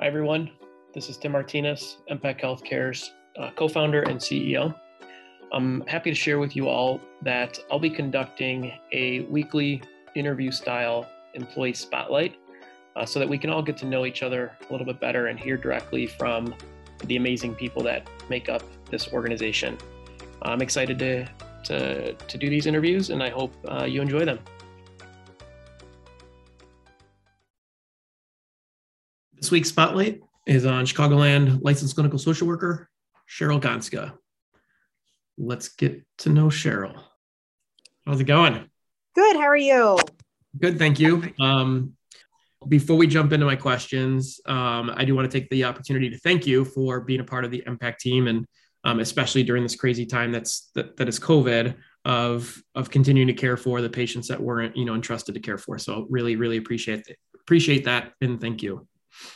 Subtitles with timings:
[0.00, 0.50] Hi, everyone.
[0.94, 4.74] This is Tim Martinez, MPAC Healthcare's uh, co founder and CEO.
[5.52, 9.82] I'm happy to share with you all that I'll be conducting a weekly
[10.16, 12.36] interview style employee spotlight
[12.96, 15.26] uh, so that we can all get to know each other a little bit better
[15.26, 16.54] and hear directly from
[17.04, 19.76] the amazing people that make up this organization.
[20.40, 21.26] I'm excited to,
[21.64, 24.38] to, to do these interviews and I hope uh, you enjoy them.
[29.40, 32.90] This week's spotlight is on Chicagoland licensed clinical social worker
[33.26, 34.12] Cheryl Gonska.
[35.38, 37.02] Let's get to know Cheryl.
[38.04, 38.68] How's it going?
[39.14, 39.36] Good.
[39.36, 39.98] How are you?
[40.58, 41.32] Good, thank you.
[41.40, 41.94] Um,
[42.68, 46.18] before we jump into my questions, um, I do want to take the opportunity to
[46.18, 48.46] thank you for being a part of the Impact team, and
[48.84, 53.34] um, especially during this crazy time that's that, that is COVID of of continuing to
[53.34, 55.78] care for the patients that weren't you know entrusted to care for.
[55.78, 57.16] So really, really appreciate it.
[57.40, 58.86] appreciate that, and thank you.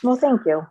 [0.03, 0.65] Well, thank you.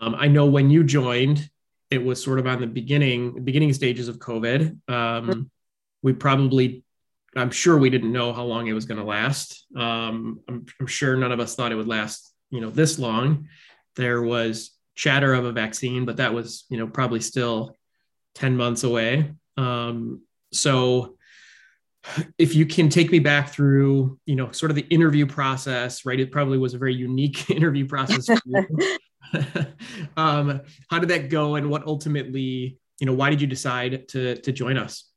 [0.00, 1.50] Um, I know when you joined,
[1.90, 4.78] it was sort of on the beginning beginning stages of COVID.
[4.88, 5.50] Um,
[6.02, 6.84] we probably,
[7.36, 9.66] I'm sure we didn't know how long it was going to last.
[9.76, 13.48] Um, I'm, I'm sure none of us thought it would last, you know, this long.
[13.96, 17.76] There was chatter of a vaccine, but that was, you know, probably still
[18.36, 19.32] 10 months away.
[19.56, 21.16] Um, so
[22.38, 26.18] if you can take me back through, you know, sort of the interview process, right?
[26.18, 28.28] It probably was a very unique interview process.
[30.16, 34.36] um, how did that go, and what ultimately, you know, why did you decide to
[34.36, 35.10] to join us?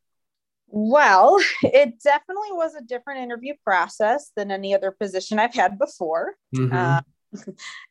[0.68, 6.34] Well, it definitely was a different interview process than any other position I've had before.
[6.56, 6.76] Mm-hmm.
[6.76, 7.02] Uh,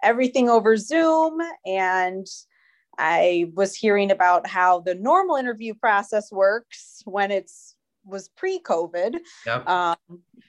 [0.03, 2.27] everything over Zoom, and
[2.99, 9.19] I was hearing about how the normal interview process works when it's was pre-COVID.
[9.47, 9.69] Yep.
[9.69, 9.97] Um,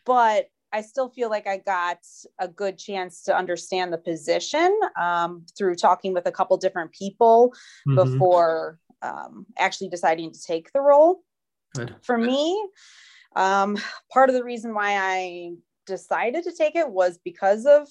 [0.06, 2.00] but I still feel like I got
[2.40, 7.54] a good chance to understand the position um, through talking with a couple different people
[7.88, 7.96] mm-hmm.
[7.96, 11.22] before um, actually deciding to take the role.
[11.76, 11.96] Good.
[12.02, 12.60] For me,
[13.36, 13.78] um,
[14.12, 15.52] part of the reason why I
[15.86, 17.88] decided to take it was because of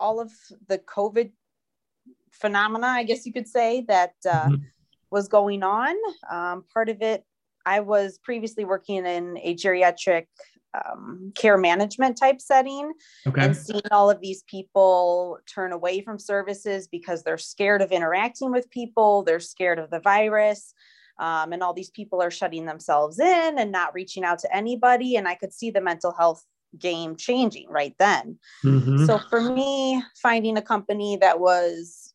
[0.00, 0.30] all of
[0.68, 1.32] the COVID
[2.30, 4.62] phenomena, I guess you could say, that uh, mm-hmm.
[5.10, 5.94] was going on.
[6.30, 7.24] Um, part of it
[7.66, 10.26] I was previously working in a geriatric
[10.74, 12.92] um, care management type setting
[13.26, 13.44] okay.
[13.44, 18.50] and seeing all of these people turn away from services because they're scared of interacting
[18.50, 20.74] with people, they're scared of the virus.
[21.18, 25.16] Um, and all these people are shutting themselves in and not reaching out to anybody.
[25.16, 26.42] And I could see the mental health
[26.78, 28.38] game changing right then.
[28.64, 29.04] Mm-hmm.
[29.04, 32.11] So for me, finding a company that was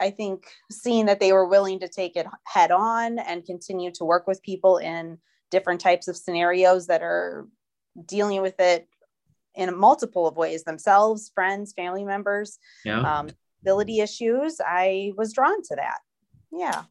[0.00, 4.04] I think seeing that they were willing to take it head on and continue to
[4.04, 5.18] work with people in
[5.50, 7.46] different types of scenarios that are
[8.06, 8.88] dealing with it
[9.54, 13.00] in a multiple of ways themselves, friends, family members, yeah.
[13.00, 13.28] um,
[13.62, 14.60] ability issues.
[14.64, 15.98] I was drawn to that.
[16.52, 16.84] Yeah.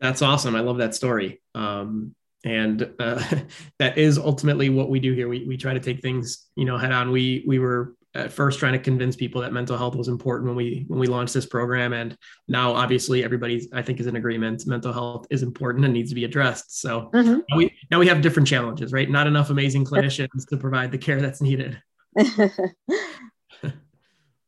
[0.00, 0.56] That's awesome.
[0.56, 1.42] I love that story.
[1.54, 2.14] Um,
[2.44, 3.22] and uh,
[3.78, 5.28] that is ultimately what we do here.
[5.28, 7.10] We, we try to take things, you know, head on.
[7.10, 10.56] We, we were at first trying to convince people that mental health was important when
[10.56, 11.92] we when we launched this program.
[11.92, 12.16] And
[12.48, 14.66] now obviously everybody i think is in agreement.
[14.66, 16.80] Mental health is important and needs to be addressed.
[16.80, 17.40] So mm-hmm.
[17.48, 19.08] now, we, now we have different challenges right?
[19.08, 21.80] Not enough amazing clinicians to provide the care that's needed.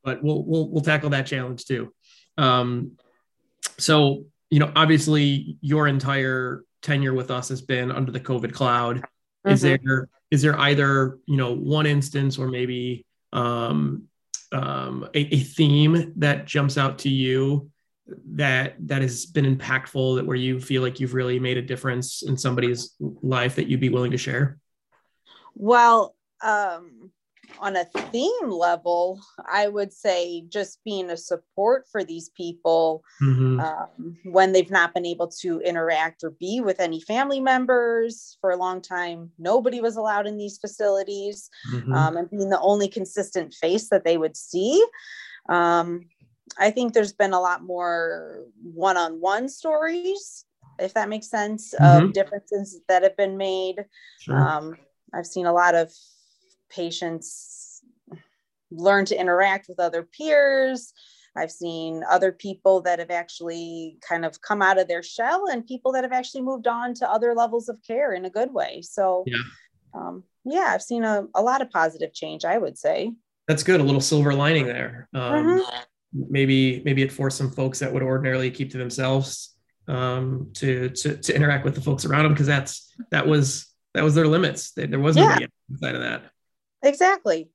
[0.02, 1.92] But we'll, we'll we'll tackle that challenge too.
[2.38, 2.92] Um,
[3.78, 8.96] so you know obviously your entire tenure with us has been under the covid cloud.
[8.96, 9.50] Mm-hmm.
[9.50, 14.04] is there is there either you know one instance or maybe um,
[14.52, 17.70] um, a, a, theme that jumps out to you
[18.32, 22.22] that that has been impactful that where you feel like you've really made a difference
[22.22, 24.58] in somebody's life that you'd be willing to share?
[25.54, 27.12] Well um,
[27.58, 33.60] on a theme level, I would say just being a support for these people mm-hmm.
[33.60, 38.50] um, when they've not been able to interact or be with any family members for
[38.50, 39.30] a long time.
[39.38, 41.92] Nobody was allowed in these facilities, mm-hmm.
[41.92, 44.84] um, and being the only consistent face that they would see.
[45.48, 46.06] Um,
[46.58, 50.44] I think there's been a lot more one on one stories,
[50.78, 52.06] if that makes sense, mm-hmm.
[52.06, 53.84] of differences that have been made.
[54.20, 54.36] Sure.
[54.36, 54.76] Um,
[55.12, 55.92] I've seen a lot of
[56.70, 57.82] patients
[58.70, 60.92] learn to interact with other peers.
[61.36, 65.66] I've seen other people that have actually kind of come out of their shell and
[65.66, 68.82] people that have actually moved on to other levels of care in a good way.
[68.82, 69.38] So, yeah,
[69.94, 73.12] um, yeah I've seen a, a lot of positive change, I would say.
[73.46, 73.80] That's good.
[73.80, 75.08] A little silver lining there.
[75.14, 75.76] Um, mm-hmm.
[76.12, 79.54] Maybe, maybe it forced some folks that would ordinarily keep to themselves
[79.86, 84.04] um, to, to, to interact with the folks around them because that's that was that
[84.04, 84.72] was their limits.
[84.72, 85.74] There was nobody yeah.
[85.74, 86.30] outside of that.
[86.82, 87.50] Exactly.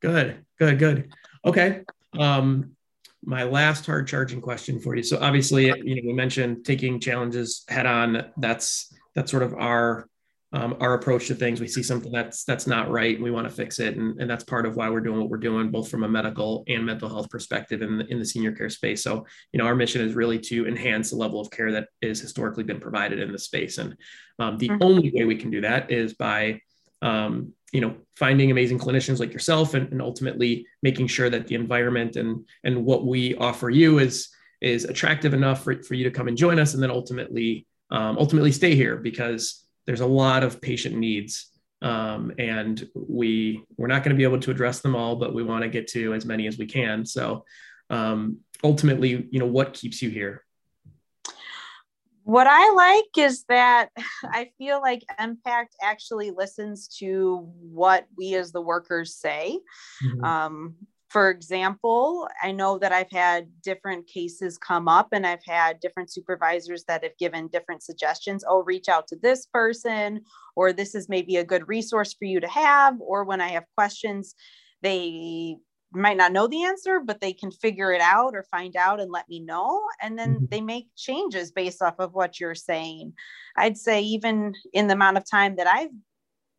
[0.00, 1.12] Good, good, good.
[1.44, 1.82] Okay.
[2.18, 2.72] Um,
[3.24, 5.02] my last hard charging question for you.
[5.02, 8.32] So obviously, you know, we mentioned taking challenges head on.
[8.38, 10.08] That's that's sort of our
[10.52, 11.60] um, our approach to things.
[11.60, 14.28] We see something that's that's not right, and we want to fix it, and, and
[14.28, 17.08] that's part of why we're doing what we're doing, both from a medical and mental
[17.08, 19.02] health perspective in the, in the senior care space.
[19.04, 22.20] So, you know, our mission is really to enhance the level of care that is
[22.20, 23.96] historically been provided in the space, and
[24.38, 24.82] um, the mm-hmm.
[24.82, 26.60] only way we can do that is by
[27.02, 31.54] um, you know finding amazing clinicians like yourself and, and ultimately making sure that the
[31.54, 34.28] environment and and what we offer you is
[34.60, 38.18] is attractive enough for, for you to come and join us and then ultimately um,
[38.18, 41.46] ultimately stay here because there's a lot of patient needs
[41.82, 45.42] um, and we we're not going to be able to address them all but we
[45.42, 47.06] want to get to as many as we can.
[47.06, 47.44] So
[47.88, 50.44] um, ultimately you know what keeps you here
[52.24, 53.90] what i like is that
[54.24, 59.58] i feel like impact actually listens to what we as the workers say
[60.02, 60.24] mm-hmm.
[60.24, 60.74] um,
[61.10, 66.12] for example, I know that I've had different cases come up and I've had different
[66.12, 68.44] supervisors that have given different suggestions.
[68.46, 70.22] Oh, reach out to this person,
[70.54, 72.94] or this is maybe a good resource for you to have.
[73.00, 74.36] Or when I have questions,
[74.82, 75.56] they
[75.92, 79.10] might not know the answer, but they can figure it out or find out and
[79.10, 79.82] let me know.
[80.00, 80.44] And then mm-hmm.
[80.50, 83.12] they make changes based off of what you're saying.
[83.56, 85.90] I'd say, even in the amount of time that I've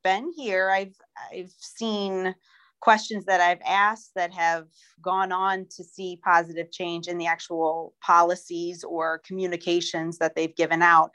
[0.04, 0.96] been here, I've
[1.32, 2.36] I've seen
[2.82, 4.66] questions that I've asked that have
[5.02, 10.82] gone on to see positive change in the actual policies or communications that they've given
[10.82, 11.12] out.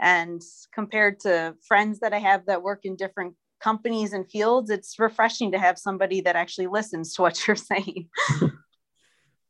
[0.00, 0.42] And
[0.74, 5.52] compared to friends that I have that work in different companies and fields, it's refreshing
[5.52, 8.08] to have somebody that actually listens to what you're saying.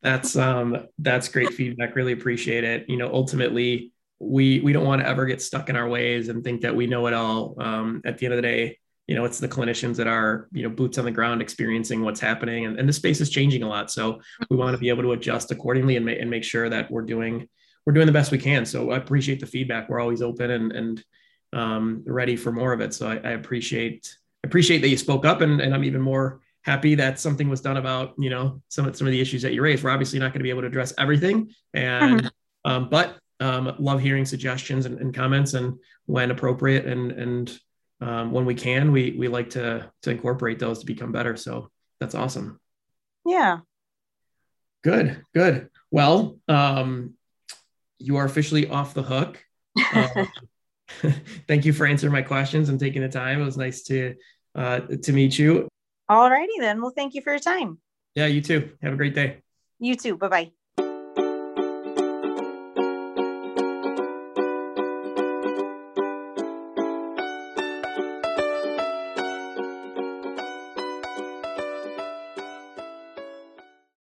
[0.03, 1.97] that's um that's great feedback.
[1.97, 2.89] Really appreciate it.
[2.89, 6.45] You know, ultimately we we don't want to ever get stuck in our ways and
[6.45, 7.57] think that we know it all.
[7.59, 10.63] Um, at the end of the day, you know it's the clinicians that are you
[10.63, 13.69] know boots on the ground experiencing what's happening and, and the space is changing a
[13.69, 16.69] lot so we want to be able to adjust accordingly and, ma- and make sure
[16.69, 17.49] that we're doing
[17.85, 20.73] we're doing the best we can so i appreciate the feedback we're always open and
[20.73, 21.05] and
[21.55, 25.41] um, ready for more of it so I, I appreciate appreciate that you spoke up
[25.41, 28.97] and, and i'm even more happy that something was done about you know some of
[28.97, 30.67] some of the issues that you raised we're obviously not going to be able to
[30.67, 32.71] address everything and mm-hmm.
[32.71, 37.59] um, but um, love hearing suggestions and, and comments and when appropriate and and
[38.01, 41.37] um, when we can, we we like to to incorporate those to become better.
[41.37, 42.61] So that's awesome.
[43.25, 43.59] Yeah.
[44.83, 45.23] Good.
[45.35, 45.71] Good.
[45.91, 47.15] Well, um,
[47.99, 49.43] you are officially off the hook.
[51.49, 53.41] Thank you for answering my questions and taking the time.
[53.41, 54.15] It was nice to
[54.55, 55.69] uh, to meet you.
[56.09, 56.81] All righty then.
[56.81, 57.79] Well, thank you for your time.
[58.15, 58.71] Yeah, you too.
[58.83, 59.43] Have a great day.
[59.79, 60.17] You too.
[60.17, 60.64] Bye bye.